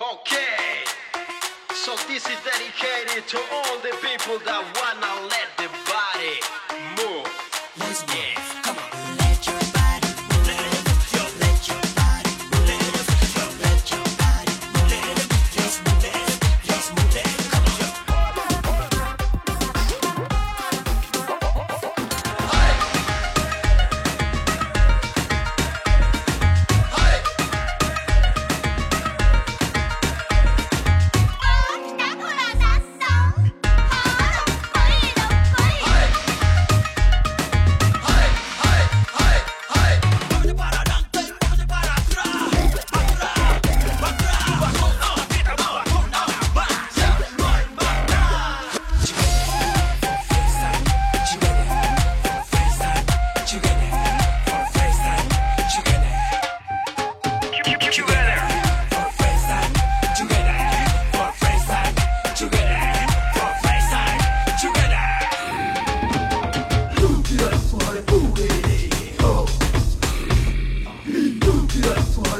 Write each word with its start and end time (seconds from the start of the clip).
Okay, 0.00 0.80
so 1.74 1.94
this 2.08 2.24
is 2.24 2.38
dedicated 2.40 3.28
to 3.28 3.36
all 3.52 3.76
the 3.80 3.92
people 4.00 4.38
that 4.46 4.64
wanna 4.80 5.28
let 5.28 5.49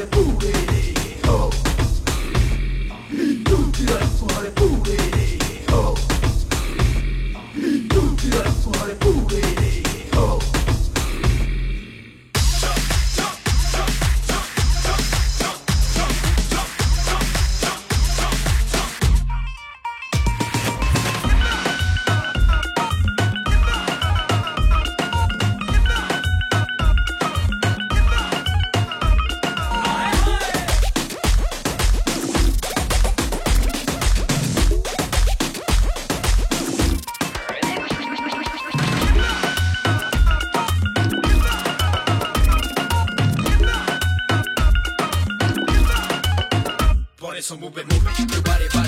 it, 0.01 0.17
move. 0.17 0.60
so 47.51 47.57
move 47.57 47.77
it, 47.79 47.93
move 47.93 48.07
it, 48.07 48.21
everybody! 48.21 48.69
body. 48.69 48.80